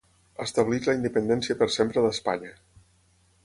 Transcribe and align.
Establix 0.45 0.87
la 0.89 0.95
independència 0.99 1.57
per 1.61 1.69
sempre 1.77 2.05
d'Espanya. 2.07 2.53